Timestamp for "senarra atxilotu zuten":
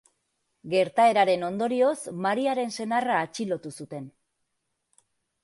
2.79-4.11